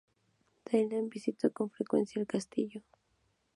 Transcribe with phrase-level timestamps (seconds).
[0.65, 2.81] Talleyrand visitó con frecuencia el castillo.